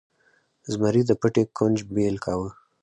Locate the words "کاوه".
2.25-2.49